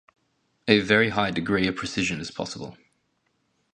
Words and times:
A 0.67 0.79
very 0.79 1.09
high 1.09 1.29
degree 1.29 1.67
of 1.67 1.75
precision 1.75 2.19
is 2.19 2.31
possible. 2.31 2.75